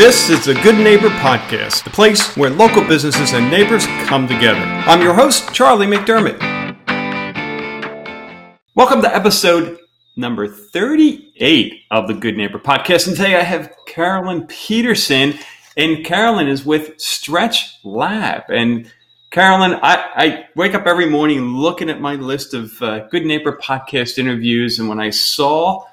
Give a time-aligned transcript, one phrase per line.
[0.00, 4.58] This is the Good Neighbor Podcast, the place where local businesses and neighbors come together.
[4.58, 6.40] I'm your host, Charlie McDermott.
[8.74, 9.78] Welcome to episode
[10.16, 13.08] number 38 of the Good Neighbor Podcast.
[13.08, 15.34] And today I have Carolyn Peterson,
[15.76, 18.44] and Carolyn is with Stretch Lab.
[18.48, 18.90] And
[19.30, 23.58] Carolyn, I, I wake up every morning looking at my list of uh, Good Neighbor
[23.62, 25.84] Podcast interviews, and when I saw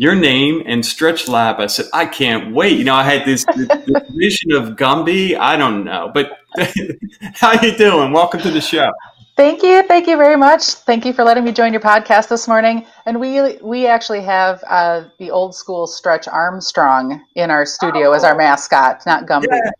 [0.00, 1.60] your name and Stretch Lab.
[1.60, 2.78] I said, I can't wait.
[2.78, 5.36] You know, I had this, this, this vision of Gumby.
[5.38, 6.38] I don't know, but
[7.34, 8.10] how you doing?
[8.10, 8.90] Welcome to the show.
[9.36, 10.72] Thank you, thank you very much.
[10.72, 12.86] Thank you for letting me join your podcast this morning.
[13.04, 18.12] And we we actually have uh, the old school Stretch Armstrong in our studio oh.
[18.12, 19.48] as our mascot, not Gumby.
[19.50, 19.72] Yes,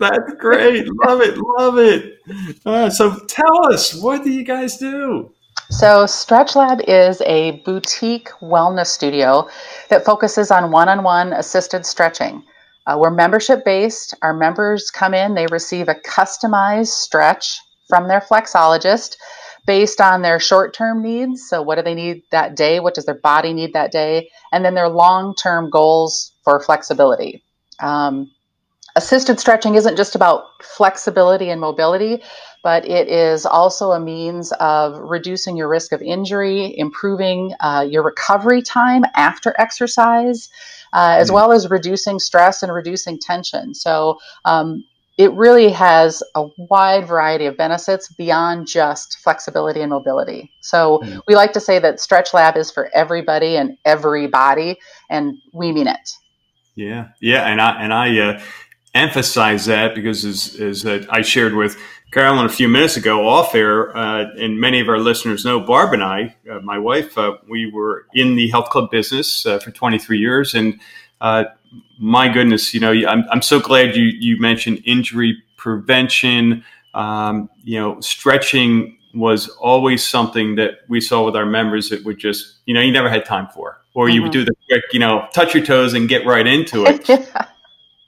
[0.00, 0.88] that's great.
[1.04, 2.20] love it, love it.
[2.64, 5.30] Uh, so tell us, what do you guys do?
[5.70, 9.48] So, Stretch Lab is a boutique wellness studio
[9.90, 12.42] that focuses on one on one assisted stretching.
[12.86, 14.14] Uh, we're membership based.
[14.22, 19.16] Our members come in, they receive a customized stretch from their flexologist
[19.66, 21.46] based on their short term needs.
[21.46, 22.80] So, what do they need that day?
[22.80, 24.30] What does their body need that day?
[24.52, 27.42] And then their long term goals for flexibility.
[27.78, 28.30] Um,
[28.96, 32.22] assisted stretching isn't just about flexibility and mobility,
[32.62, 38.02] but it is also a means of reducing your risk of injury, improving uh, your
[38.02, 40.48] recovery time after exercise,
[40.92, 41.34] uh, as mm-hmm.
[41.34, 43.74] well as reducing stress and reducing tension.
[43.74, 44.84] So, um,
[45.18, 50.52] it really has a wide variety of benefits beyond just flexibility and mobility.
[50.60, 51.18] So mm-hmm.
[51.26, 54.78] we like to say that Stretch Lab is for everybody and everybody,
[55.10, 56.10] and we mean it.
[56.76, 58.40] Yeah, yeah, and I and I uh,
[58.94, 61.76] emphasize that because as, as I shared with
[62.10, 65.92] Carolyn a few minutes ago off air, uh, and many of our listeners know Barb
[65.92, 69.70] and I, uh, my wife, uh, we were in the health club business uh, for
[69.70, 70.54] 23 years.
[70.54, 70.80] And
[71.20, 71.44] uh,
[71.98, 76.64] my goodness, you know, I'm, I'm so glad you, you mentioned injury prevention.
[76.94, 82.18] Um, you know, stretching was always something that we saw with our members that would
[82.18, 83.82] just, you know, you never had time for.
[83.94, 84.14] Or mm-hmm.
[84.14, 84.40] you would mm-hmm.
[84.40, 87.06] do the quick, you know, touch your toes and get right into it.
[87.08, 87.48] yeah.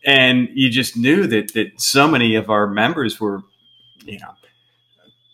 [0.06, 3.42] And you just knew that that so many of our members were
[4.04, 4.34] you know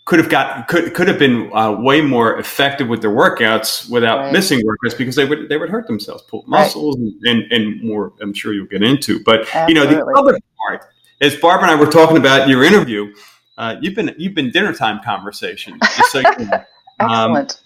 [0.07, 4.19] could have got could could have been uh, way more effective with their workouts without
[4.19, 4.33] right.
[4.33, 7.13] missing workouts because they would they would hurt themselves, pull muscles, right.
[7.33, 8.13] and, and, more.
[8.23, 9.75] I'm sure you'll get into, but Absolutely.
[9.75, 10.39] you know the other
[10.69, 10.87] part,
[11.21, 13.13] as Barb and I were talking about your interview,
[13.59, 15.79] uh, you've been you've been dinner time conversation.
[16.11, 16.23] So,
[17.01, 17.63] um, Excellent.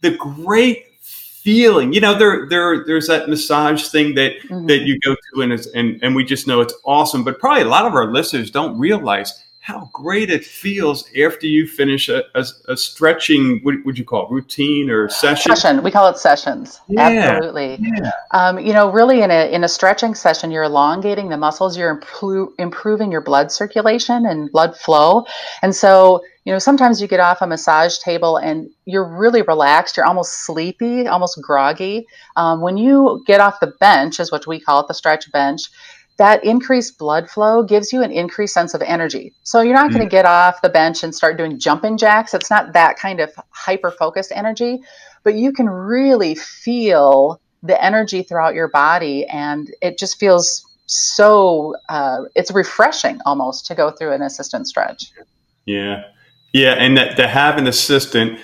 [0.00, 4.66] The great feeling, you know, there there there's that massage thing that mm-hmm.
[4.66, 7.22] that you go to, and and and we just know it's awesome.
[7.22, 11.68] But probably a lot of our listeners don't realize how great it feels after you
[11.68, 15.54] finish a, a, a stretching, what would you call it, routine or session?
[15.54, 15.84] Session.
[15.84, 16.80] We call it sessions.
[16.88, 17.02] Yeah.
[17.02, 17.78] Absolutely.
[17.80, 18.10] Yeah.
[18.32, 22.00] Um, you know, really in a, in a stretching session, you're elongating the muscles, you're
[22.00, 25.26] impro- improving your blood circulation and blood flow.
[25.62, 29.96] And so, you know, sometimes you get off a massage table and you're really relaxed,
[29.96, 32.04] you're almost sleepy, almost groggy.
[32.34, 35.62] Um, when you get off the bench, is what we call it, the stretch bench,
[36.18, 39.32] that increased blood flow gives you an increased sense of energy.
[39.42, 42.34] So you're not mm going to get off the bench and start doing jumping jacks.
[42.34, 44.82] It's not that kind of hyper focused energy,
[45.22, 51.74] but you can really feel the energy throughout your body and it just feels so
[51.88, 55.12] uh, it's refreshing almost to go through an assistant stretch.
[55.64, 56.04] Yeah.
[56.52, 56.72] Yeah.
[56.72, 58.40] And that, to have an assistant,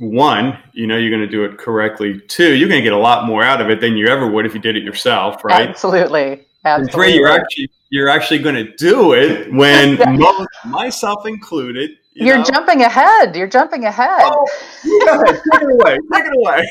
[0.00, 2.20] one, you know you're going to do it correctly.
[2.26, 4.46] Two, you're going to get a lot more out of it than you ever would
[4.46, 5.68] if you did it yourself, right?
[5.68, 6.46] Absolutely.
[6.64, 6.82] Absolutely.
[6.82, 11.90] And three, you're actually you're actually going to do it when most, myself included.
[12.14, 13.36] You are jumping ahead.
[13.36, 14.22] You're jumping ahead.
[14.24, 14.46] Oh,
[14.84, 15.22] yeah,
[15.52, 15.98] take it away.
[16.12, 16.68] Take it away.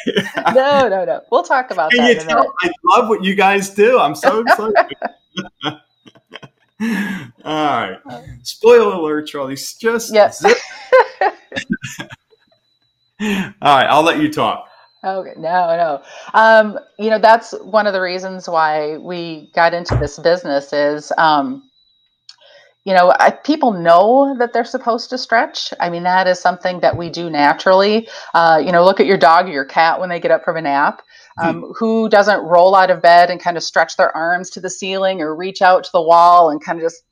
[0.54, 1.22] no, no, no.
[1.32, 2.28] We'll talk about Can that.
[2.28, 3.98] Tell, I love what you guys do.
[4.00, 4.76] I'm so excited.
[5.64, 5.76] All
[7.44, 7.98] right.
[8.44, 9.56] Spoiler alert, Charlie.
[9.56, 10.44] Just yes.
[13.22, 14.70] All right, I'll let you talk.
[15.04, 16.04] Okay, no, no.
[16.34, 21.12] Um, you know, that's one of the reasons why we got into this business is,
[21.18, 21.70] um,
[22.86, 25.74] you know, I, people know that they're supposed to stretch.
[25.80, 28.08] I mean, that is something that we do naturally.
[28.34, 30.58] Uh, you know, look at your dog or your cat when they get up from
[30.58, 31.02] a nap.
[31.42, 31.72] Um, hmm.
[31.78, 35.22] Who doesn't roll out of bed and kind of stretch their arms to the ceiling
[35.22, 37.04] or reach out to the wall and kind of just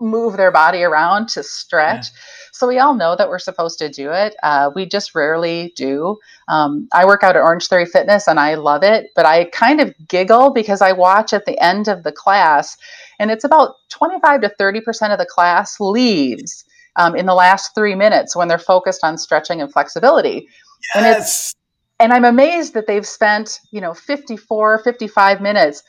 [0.00, 2.06] move their body around to stretch?
[2.06, 2.20] Yeah
[2.56, 4.34] so we all know that we're supposed to do it.
[4.42, 6.16] Uh, we just rarely do.
[6.48, 9.80] Um, I work out at Orange Theory Fitness and I love it, but I kind
[9.80, 12.78] of giggle because I watch at the end of the class
[13.18, 16.64] and it's about 25 to 30% of the class leaves
[16.96, 20.48] um, in the last three minutes when they're focused on stretching and flexibility.
[20.94, 20.96] Yes.
[20.96, 21.54] And it's
[21.98, 25.82] and I'm amazed that they've spent, you know, 54, 55 minutes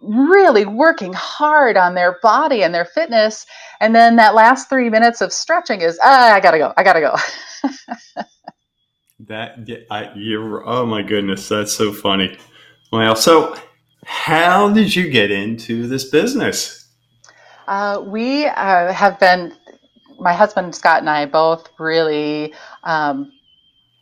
[0.00, 3.46] really working hard on their body and their fitness.
[3.80, 7.00] And then that last three minutes of stretching is, ah, I gotta go, I gotta
[7.00, 7.16] go.
[9.20, 12.38] that I, you're, oh my goodness, that's so funny.
[12.92, 13.56] Well, so
[14.04, 16.88] how did you get into this business?
[17.68, 19.54] Uh, we uh, have been,
[20.18, 22.52] my husband Scott and I both really
[22.84, 23.30] um,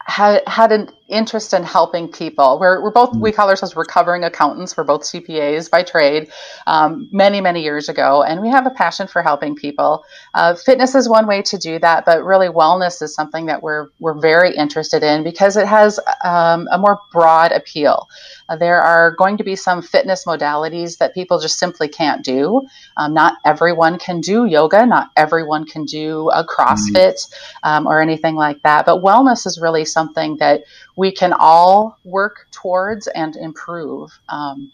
[0.06, 2.58] had had an interest in helping people.
[2.60, 4.76] We're, we're both we call ourselves recovering accountants.
[4.76, 6.30] We're both CPAs by trade,
[6.66, 10.04] um, many many years ago, and we have a passion for helping people.
[10.34, 13.88] Uh, fitness is one way to do that, but really wellness is something that we're
[13.98, 18.08] we're very interested in because it has um, a more broad appeal.
[18.48, 22.66] Uh, there are going to be some fitness modalities that people just simply can't do.
[22.96, 24.86] Um, not everyone can do yoga.
[24.86, 27.28] Not everyone can do a CrossFit
[27.64, 27.86] mm-hmm.
[27.86, 28.86] or anything like that.
[28.86, 30.64] But wellness is really something that
[30.98, 34.10] we can all work towards and improve.
[34.28, 34.72] Um,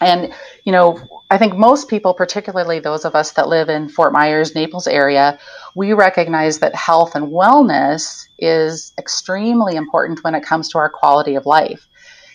[0.00, 0.32] and,
[0.62, 1.00] you know,
[1.30, 5.36] I think most people, particularly those of us that live in Fort Myers, Naples area,
[5.74, 11.34] we recognize that health and wellness is extremely important when it comes to our quality
[11.34, 11.88] of life.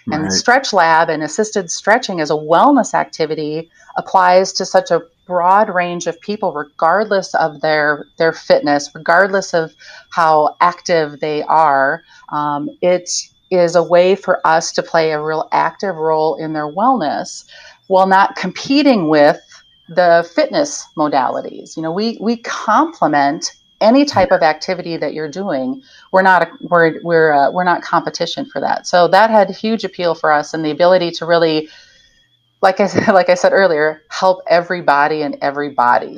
[0.06, 0.20] Right.
[0.20, 5.74] And Stretch Lab and assisted stretching as a wellness activity applies to such a broad
[5.74, 9.76] range of people regardless of their their fitness regardless of
[10.10, 13.10] how active they are um, it
[13.52, 17.46] is a way for us to play a real active role in their wellness
[17.88, 19.40] while not competing with
[19.90, 23.52] the fitness modalities you know we we complement
[23.84, 28.46] any type of activity that you're doing, we're not we're we're uh, we're not competition
[28.46, 28.88] for that.
[28.88, 31.70] So that had huge appeal for us, and the ability to really,
[32.64, 36.18] like I said, like I said earlier, help everybody and everybody.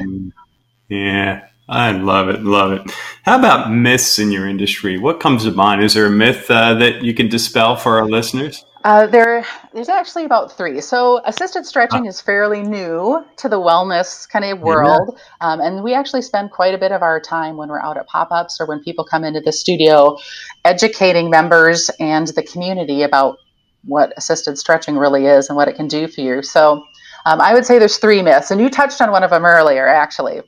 [0.88, 2.92] Yeah, I love it, love it.
[3.24, 4.98] How about myths in your industry?
[4.98, 5.84] What comes to mind?
[5.84, 8.64] Is there a myth uh, that you can dispel for our listeners?
[8.84, 9.44] Uh, there,
[9.74, 10.80] there's actually about three.
[10.80, 15.96] So, assisted stretching is fairly new to the wellness kind of world, um, and we
[15.96, 18.84] actually spend quite a bit of our time when we're out at pop-ups or when
[18.84, 20.16] people come into the studio,
[20.64, 23.40] educating members and the community about
[23.86, 26.42] what assisted stretching really is and what it can do for you.
[26.42, 26.84] So,
[27.26, 29.88] um, I would say there's three myths, and you touched on one of them earlier,
[29.88, 30.42] actually.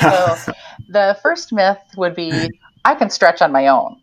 [0.00, 0.36] So,
[0.88, 2.48] the first myth would be,
[2.84, 4.00] I can stretch on my own,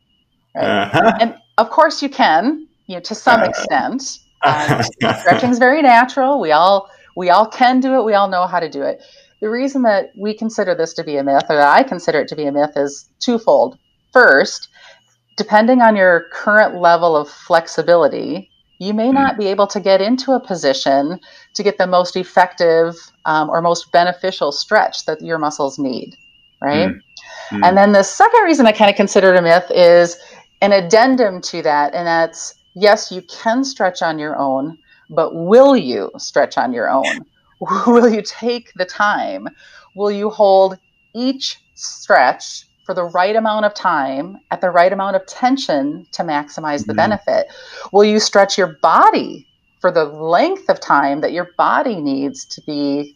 [0.55, 0.63] right?
[0.63, 1.17] uh-huh.
[1.19, 4.19] and of course you can you know, to some extent.
[4.41, 4.81] Uh,
[5.19, 6.41] stretching is very natural.
[6.41, 8.03] We all we all can do it.
[8.03, 9.01] We all know how to do it.
[9.41, 12.27] The reason that we consider this to be a myth, or that I consider it
[12.29, 13.77] to be a myth, is twofold.
[14.11, 14.69] First,
[15.39, 20.33] depending on your current level of flexibility, you may not be able to get into
[20.33, 21.17] a position
[21.53, 22.93] to get the most effective
[23.23, 26.13] um, or most beneficial stretch that your muscles need,
[26.61, 26.89] right?
[26.89, 27.63] Mm-hmm.
[27.63, 30.17] And then the second reason I kind of consider it a myth is
[30.61, 34.77] an addendum to that, and that's yes, you can stretch on your own,
[35.09, 37.25] but will you stretch on your own?
[37.87, 39.47] will you take the time?
[39.95, 40.77] Will you hold
[41.15, 46.23] each stretch for the right amount of time at the right amount of tension to
[46.23, 46.95] maximize the mm-hmm.
[46.95, 47.45] benefit?
[47.93, 49.47] Will you stretch your body
[49.79, 53.15] for the length of time that your body needs to be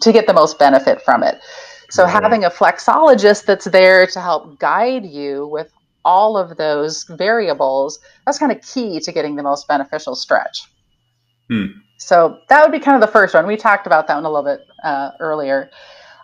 [0.00, 1.38] to get the most benefit from it?
[1.90, 2.10] So right.
[2.10, 5.70] having a flexologist that's there to help guide you with
[6.02, 10.64] all of those variables, that's kind of key to getting the most beneficial stretch.
[11.50, 11.66] Hmm.
[11.98, 13.46] So that would be kind of the first one.
[13.46, 15.70] We talked about that one a little bit uh, earlier.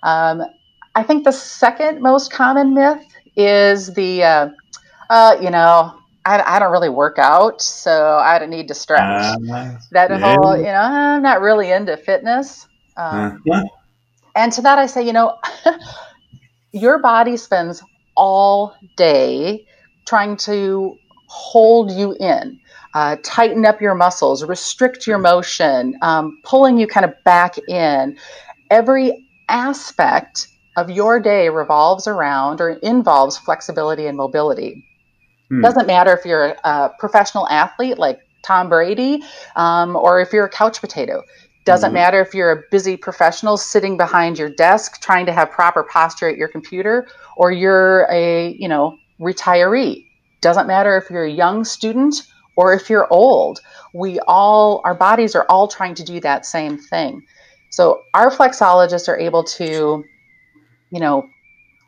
[0.03, 0.41] Um,
[0.97, 3.05] I think the second most common myth
[3.37, 4.49] is the, uh,
[5.11, 9.03] uh, you know, I, I, don't really work out, so I don't need to stretch.
[9.03, 10.19] Uh, that yeah.
[10.19, 12.67] whole, you know, I'm not really into fitness.
[12.97, 13.65] Um, uh-huh.
[14.35, 15.39] And to that, I say, you know,
[16.73, 17.83] your body spends
[18.17, 19.67] all day
[20.07, 20.97] trying to
[21.29, 22.59] hold you in,
[22.95, 28.17] uh, tighten up your muscles, restrict your motion, um, pulling you kind of back in.
[28.71, 34.85] Every aspect of your day revolves around or involves flexibility and mobility.
[35.49, 35.63] Hmm.
[35.63, 39.23] Doesn't matter if you're a professional athlete like Tom Brady
[39.57, 41.23] um, or if you're a couch potato.
[41.65, 41.95] Doesn't mm-hmm.
[41.95, 46.29] matter if you're a busy professional sitting behind your desk trying to have proper posture
[46.29, 50.07] at your computer, or you're a you know retiree.
[50.41, 52.23] Doesn't matter if you're a young student
[52.55, 53.61] or if you're old.
[53.93, 57.23] We all our bodies are all trying to do that same thing.
[57.71, 60.05] So our flexologists are able to,
[60.91, 61.29] you know,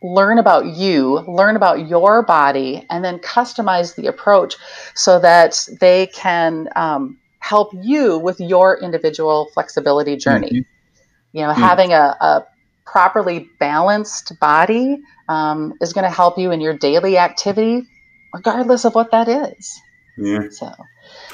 [0.03, 4.57] learn about you, learn about your body, and then customize the approach
[4.95, 10.49] so that they can um, help you with your individual flexibility journey.
[10.49, 11.39] Mm-hmm.
[11.39, 11.63] You know, mm-hmm.
[11.63, 12.47] having a, a,
[12.87, 17.87] properly balanced body um, is going to help you in your daily activity,
[18.33, 19.79] regardless of what that is.
[20.17, 20.49] Yeah.
[20.51, 20.73] So,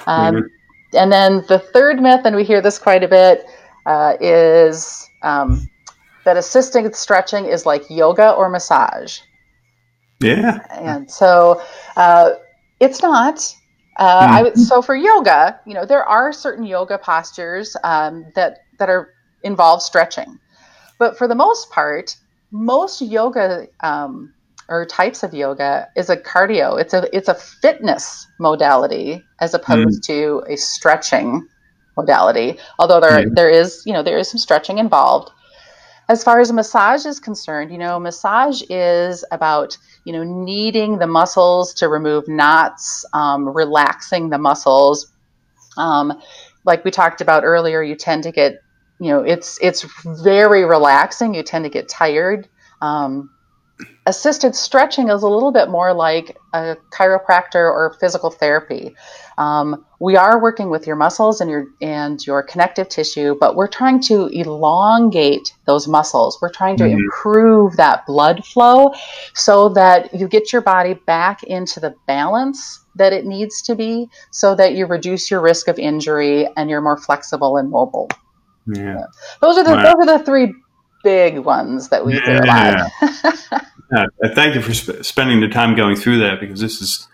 [0.09, 0.97] um, mm-hmm.
[0.97, 3.47] and then the third myth, and we hear this quite a bit,
[3.87, 5.71] uh, is um,
[6.25, 9.21] that assisted stretching is like yoga or massage.
[10.21, 10.65] Yeah.
[10.71, 11.63] And so
[11.97, 12.31] uh,
[12.81, 13.55] it's not.
[13.97, 18.59] Uh, I would, so for yoga, you know, there are certain yoga postures um, that
[18.79, 19.11] that are
[19.45, 20.41] involve stretching,
[20.99, 22.17] but for the most part,
[22.51, 24.35] most yoga um,
[24.69, 26.81] or types of yoga is a cardio.
[26.81, 30.07] It's a it's a fitness modality as opposed mm.
[30.07, 31.47] to a stretching
[31.97, 32.59] modality.
[32.79, 33.35] Although there mm.
[33.35, 35.31] there is you know there is some stretching involved.
[36.09, 41.07] As far as massage is concerned, you know, massage is about you know kneading the
[41.07, 45.13] muscles to remove knots, um, relaxing the muscles.
[45.77, 46.21] Um,
[46.65, 48.61] like we talked about earlier, you tend to get
[49.01, 51.35] you know it's it's very relaxing.
[51.35, 52.49] You tend to get tired.
[52.83, 53.31] Um,
[54.07, 58.95] assisted stretching is a little bit more like a chiropractor or physical therapy.
[59.39, 63.69] Um, we are working with your muscles and your and your connective tissue, but we're
[63.69, 66.39] trying to elongate those muscles.
[66.41, 66.99] We're trying to mm-hmm.
[66.99, 68.93] improve that blood flow
[69.33, 74.09] so that you get your body back into the balance that it needs to be,
[74.31, 78.09] so that you reduce your risk of injury and you're more flexible and mobile.
[78.67, 79.07] Yeah.
[79.41, 79.83] Those are the wow.
[79.83, 80.55] those are the three
[81.05, 82.25] big ones that we yeah.
[82.25, 83.67] hear a lot.
[83.93, 84.35] yeah.
[84.35, 87.07] Thank you for sp- spending the time going through that because this is,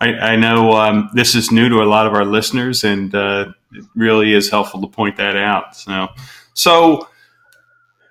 [0.00, 3.52] I, I know um, this is new to a lot of our listeners, and uh,
[3.72, 5.76] it really is helpful to point that out.
[5.76, 6.08] So,
[6.54, 7.08] so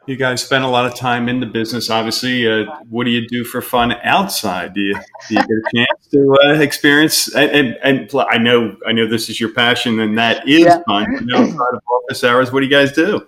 [0.06, 1.90] you guys spend a lot of time in the business.
[1.90, 4.74] Obviously, uh, what do you do for fun outside?
[4.74, 4.96] Do you,
[5.28, 7.34] do you get a chance to uh, experience?
[7.34, 10.82] And, and, and, I know I know this is your passion, and that is yeah.
[10.88, 11.12] fun.
[11.12, 13.26] You know, outside of office hours, what do you guys do?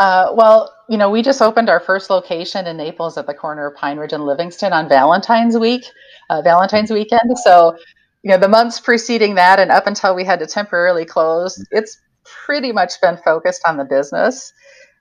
[0.00, 3.66] Uh, well, you know, we just opened our first location in Naples at the corner
[3.66, 5.84] of Pine Ridge and Livingston on Valentine's week,
[6.30, 7.36] uh, Valentine's weekend.
[7.44, 7.76] So,
[8.22, 12.00] you know, the months preceding that and up until we had to temporarily close, it's
[12.24, 14.54] pretty much been focused on the business.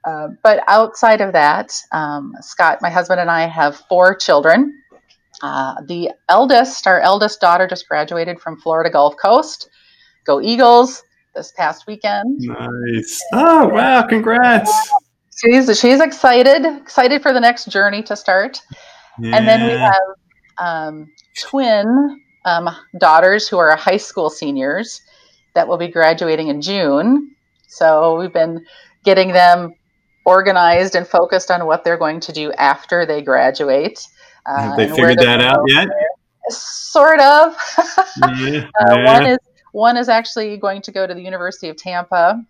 [0.04, 4.84] Uh, but outside of that, um, Scott, my husband, and I have four children.
[5.42, 9.70] Uh, the eldest, our eldest daughter, just graduated from Florida Gulf Coast.
[10.26, 11.04] Go Eagles!
[11.36, 12.40] This past weekend.
[12.40, 13.22] Nice.
[13.34, 14.04] Oh wow!
[14.04, 14.72] Congrats.
[15.42, 18.62] She's she's excited, excited for the next journey to start.
[19.20, 19.38] Yeah.
[19.38, 19.96] And then we have
[20.58, 22.70] um, twin um,
[23.00, 25.02] daughters who are high school seniors
[25.56, 27.36] that will be graduating in June.
[27.68, 28.66] So we've been
[29.04, 29.74] getting them
[30.26, 34.06] organized and focused on what they're going to do after they graduate.
[34.46, 35.88] Uh, Have they figured that out yet?
[36.50, 37.56] Sort of.
[38.40, 38.68] yeah.
[38.80, 39.38] uh, one is
[39.80, 42.46] one is actually going to go to the University of Tampa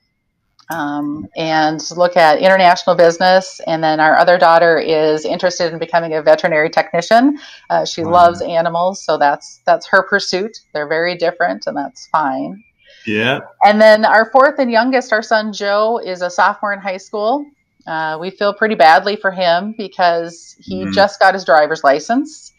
[0.69, 3.61] um, and look at international business.
[3.65, 7.39] And then our other daughter is interested in becoming a veterinary technician.
[7.69, 8.11] Uh, she wow.
[8.11, 10.57] loves animals, so that's that's her pursuit.
[10.73, 12.63] They're very different, and that's fine.
[13.05, 13.39] Yeah.
[13.63, 17.45] And then our fourth and youngest, our son Joe, is a sophomore in high school.
[17.87, 20.93] Uh, we feel pretty badly for him because he mm.
[20.93, 22.53] just got his driver's license,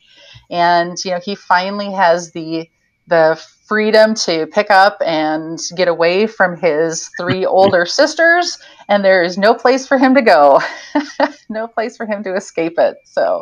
[0.50, 2.68] and you know he finally has the
[3.06, 8.58] the freedom to pick up and get away from his three older sisters,
[8.88, 10.60] and there is no place for him to go,
[11.48, 12.96] no place for him to escape it.
[13.04, 13.40] So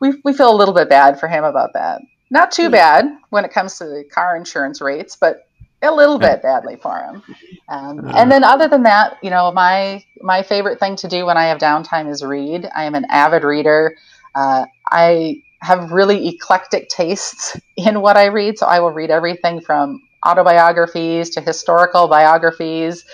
[0.00, 2.00] we, we feel a little bit bad for him about that.
[2.30, 5.46] Not too bad when it comes to the car insurance rates, but
[5.82, 7.22] a little bit badly for him.
[7.68, 11.36] Um, and then other than that, you know, my my favorite thing to do when
[11.36, 12.68] I have downtime is read.
[12.74, 13.96] I am an avid reader.
[14.34, 18.58] Uh, I have really eclectic tastes in what I read.
[18.58, 23.04] So I will read everything from autobiographies to historical biographies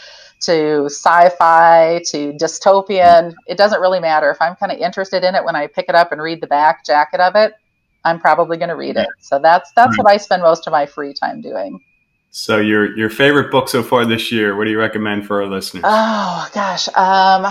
[0.40, 3.34] to sci-fi to dystopian.
[3.46, 5.94] It doesn't really matter if I'm kind of interested in it when I pick it
[5.94, 7.54] up and read the back jacket of it.
[8.04, 9.08] I'm probably going to read it.
[9.20, 11.80] So that's that's what I spend most of my free time doing.
[12.30, 14.56] So your your favorite book so far this year?
[14.56, 15.84] What do you recommend for our listeners?
[15.86, 17.46] Oh gosh, um,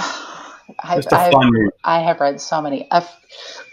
[0.80, 1.34] I've, I've,
[1.84, 2.88] I have read so many.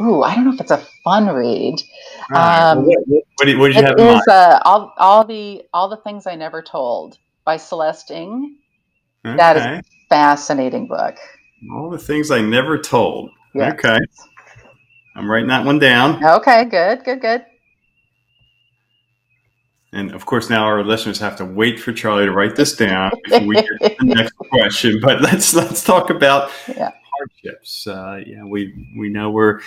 [0.01, 1.83] Ooh, I don't know if it's a fun read.
[2.35, 3.99] Um, what, what, what, did, you have?
[3.99, 8.57] Is, uh, all, all the all the things I never told by Celeste Ng.
[9.25, 9.37] Okay.
[9.37, 11.17] That is a fascinating book.
[11.75, 13.31] All the things I never told.
[13.55, 13.75] Yes.
[13.75, 13.99] Okay,
[15.15, 16.25] I'm writing that one down.
[16.25, 17.45] Okay, good, good, good.
[19.93, 23.11] And of course, now our listeners have to wait for Charlie to write this down
[23.25, 25.01] before we get to the next question.
[25.03, 26.93] But let's let's talk about yeah.
[27.63, 27.87] Hardships.
[27.87, 29.61] Uh, yeah, we we know we're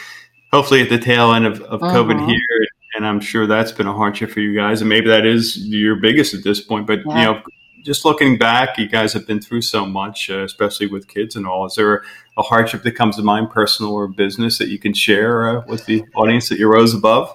[0.51, 1.95] hopefully at the tail end of, of uh-huh.
[1.95, 5.25] COVID here, and I'm sure that's been a hardship for you guys, and maybe that
[5.25, 6.87] is your biggest at this point.
[6.87, 7.17] But yeah.
[7.17, 7.41] you know,
[7.83, 11.45] just looking back, you guys have been through so much, uh, especially with kids and
[11.45, 11.65] all.
[11.65, 12.03] Is there
[12.37, 15.85] a hardship that comes to mind, personal or business, that you can share uh, with
[15.85, 17.33] the audience that you rose above?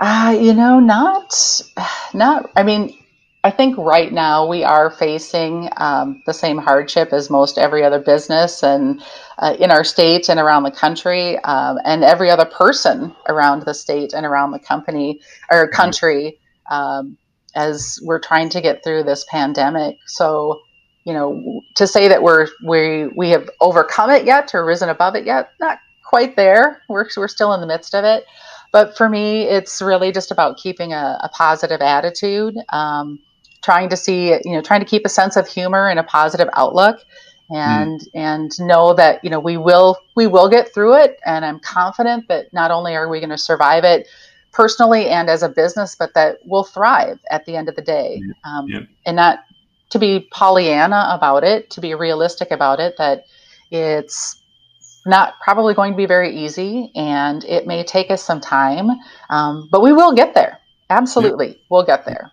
[0.00, 1.34] Uh, you know, not,
[2.14, 2.50] not.
[2.56, 2.96] I mean,
[3.42, 7.98] I think right now we are facing um, the same hardship as most every other
[7.98, 9.02] business and
[9.38, 13.72] uh, in our state and around the country, um, and every other person around the
[13.72, 15.20] state and around the company
[15.50, 16.38] or country
[16.70, 17.16] um,
[17.54, 19.96] as we're trying to get through this pandemic.
[20.06, 20.60] So,
[21.04, 25.14] you know, to say that we're we we have overcome it yet or risen above
[25.14, 26.82] it yet, not quite there.
[26.90, 28.24] We're we're still in the midst of it.
[28.70, 32.54] But for me, it's really just about keeping a, a positive attitude.
[32.68, 33.18] Um,
[33.62, 36.48] trying to see, you know, trying to keep a sense of humor and a positive
[36.54, 37.00] outlook
[37.50, 38.06] and mm.
[38.14, 42.26] and know that you know we will we will get through it and i'm confident
[42.28, 44.08] that not only are we going to survive it
[44.52, 48.22] personally and as a business but that we'll thrive at the end of the day
[48.44, 48.80] um, yeah.
[49.06, 49.40] and not
[49.90, 53.24] to be pollyanna about it to be realistic about it that
[53.70, 54.42] it's
[55.06, 58.90] not probably going to be very easy and it may take us some time
[59.30, 61.62] um, but we will get there absolutely yeah.
[61.68, 62.30] we'll get there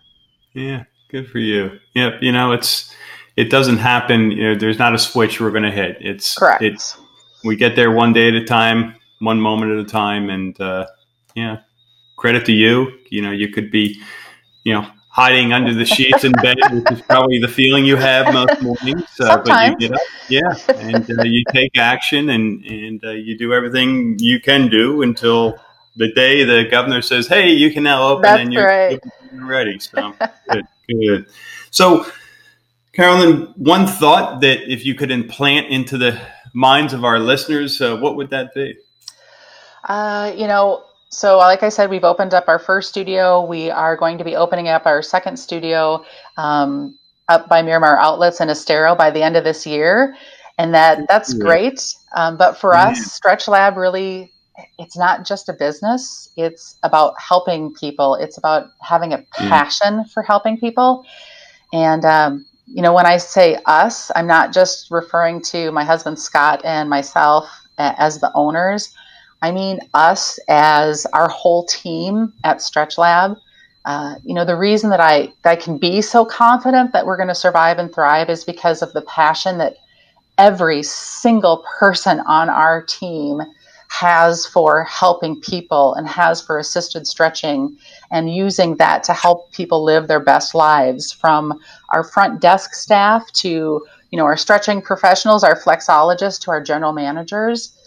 [0.54, 1.78] yeah Good for you.
[1.94, 2.14] Yep.
[2.20, 2.94] You know, it's
[3.36, 4.30] it doesn't happen.
[4.30, 5.98] You know, there's not a switch we're going to hit.
[6.00, 6.62] It's correct.
[6.62, 6.98] It's
[7.44, 10.86] we get there one day at a time, one moment at a time, and uh,
[11.34, 11.58] yeah,
[12.16, 12.98] credit to you.
[13.10, 14.00] You know, you could be,
[14.64, 18.32] you know, hiding under the sheets in bed, which is probably the feeling you have
[18.34, 19.04] most mornings.
[19.20, 23.38] Uh, but you get up, yeah, and uh, you take action, and and uh, you
[23.38, 25.56] do everything you can do until
[25.96, 29.00] the day the governor says, "Hey, you can now open," That's and you're, right.
[29.48, 29.78] Ready.
[29.78, 30.14] So
[30.50, 30.66] good.
[30.88, 31.26] Good.
[31.70, 32.06] So,
[32.92, 36.20] Carolyn, one thought that if you could implant into the
[36.54, 38.76] minds of our listeners, uh, what would that be?
[39.84, 43.44] Uh, you know, so like I said, we've opened up our first studio.
[43.44, 46.04] We are going to be opening up our second studio
[46.36, 50.14] um, up by Miramar Outlets in Estero by the end of this year,
[50.58, 51.94] and that that's great.
[52.14, 54.32] Um, but for us, Stretch Lab really
[54.78, 59.24] it's not just a business it's about helping people it's about having a mm.
[59.48, 60.10] passion mm.
[60.10, 61.04] for helping people
[61.72, 66.18] and um, you know when i say us i'm not just referring to my husband
[66.18, 67.48] scott and myself
[67.78, 68.94] as the owners
[69.42, 73.36] i mean us as our whole team at stretch lab
[73.84, 77.16] uh, you know the reason that i that i can be so confident that we're
[77.16, 79.76] going to survive and thrive is because of the passion that
[80.36, 83.40] every single person on our team
[83.88, 87.76] has for helping people and has for assisted stretching
[88.10, 91.58] and using that to help people live their best lives from
[91.90, 96.92] our front desk staff to you know our stretching professionals our flexologists to our general
[96.92, 97.77] managers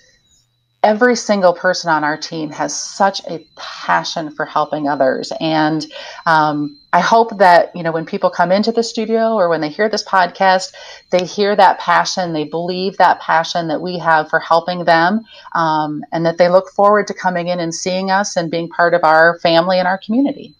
[0.83, 5.31] every single person on our team has such a passion for helping others.
[5.39, 5.85] And
[6.25, 9.69] um, i hope that you know when people come into the studio or when they
[9.69, 10.73] hear this podcast
[11.09, 15.21] they hear that passion they believe that passion that we have for helping them
[15.53, 18.93] um, and that they look forward to coming in and seeing us and being part
[18.93, 20.53] of our family and our community.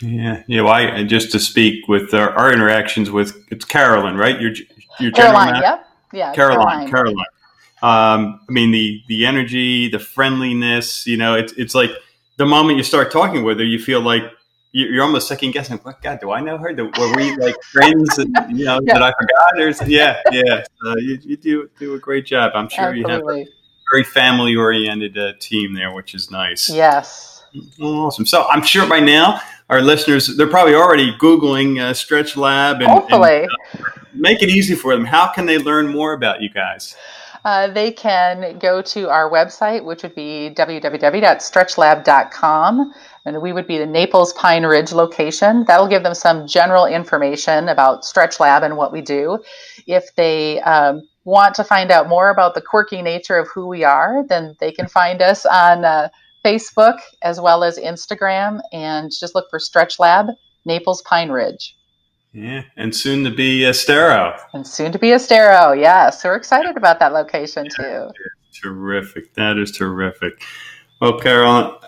[0.00, 0.42] Yeah.
[0.46, 4.40] Yeah well I, just to speak with our, our interactions with it's carolyn right?
[4.40, 5.86] You're, caroline yep.
[6.12, 7.26] Yeah caroline caroline, caroline
[7.82, 11.06] um, I mean, the the energy, the friendliness.
[11.06, 11.90] You know, it's it's like
[12.36, 14.22] the moment you start talking with her, you feel like
[14.72, 15.78] you're almost second guessing.
[15.78, 16.74] What God, do I know her?
[16.74, 18.18] Were we like friends?
[18.18, 18.94] And, you know, yeah.
[18.94, 19.82] did I forgot?
[19.82, 20.64] Or, yeah, yeah.
[20.84, 22.52] Uh, you, you, do do a great job.
[22.54, 23.38] I'm sure Absolutely.
[23.38, 23.50] you have a
[23.90, 26.68] very family oriented uh, team there, which is nice.
[26.68, 27.44] Yes.
[27.80, 28.26] Awesome.
[28.26, 32.90] So I'm sure by now our listeners they're probably already googling uh, Stretch Lab and,
[32.90, 35.06] hopefully and, uh, make it easy for them.
[35.06, 36.94] How can they learn more about you guys?
[37.46, 42.92] Uh, they can go to our website, which would be www.stretchlab.com.
[43.24, 45.64] And we would be the Naples Pine Ridge location.
[45.64, 49.38] That'll give them some general information about Stretch Lab and what we do.
[49.86, 53.84] If they um, want to find out more about the quirky nature of who we
[53.84, 56.08] are, then they can find us on uh,
[56.44, 60.30] Facebook as well as Instagram and just look for Stretch Lab
[60.64, 61.76] Naples Pine Ridge.
[62.36, 64.38] Yeah, and soon to be Estero.
[64.52, 66.22] And soon to be Estero, yes.
[66.22, 68.10] We're excited about that location too.
[68.52, 69.32] Terrific.
[69.34, 70.42] That is terrific.
[71.00, 71.80] Well, Carol,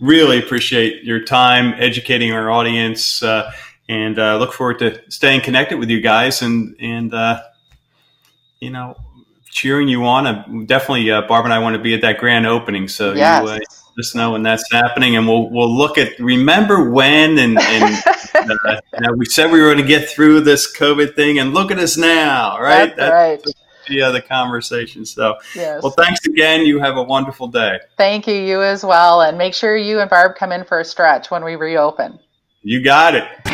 [0.00, 3.52] really appreciate your time educating our audience, uh,
[3.88, 7.40] and uh, look forward to staying connected with you guys and and uh,
[8.58, 8.96] you know
[9.48, 10.26] cheering you on.
[10.26, 12.88] Uh, definitely, uh, Barb and I want to be at that grand opening.
[12.88, 13.44] So yes.
[13.44, 13.58] you uh,
[13.98, 17.58] us know when that's happening, and we'll we'll look at remember when and.
[17.58, 18.04] and
[18.34, 21.54] uh, you know, we said we were going to get through this COVID thing, and
[21.54, 22.94] look at us now, right?
[22.96, 23.54] That's, that's right.
[23.88, 25.04] The other conversation.
[25.04, 25.82] So, yes.
[25.82, 26.64] well, thanks again.
[26.64, 27.80] You have a wonderful day.
[27.98, 28.34] Thank you.
[28.34, 31.44] You as well, and make sure you and Barb come in for a stretch when
[31.44, 32.18] we reopen.
[32.62, 33.53] You got it.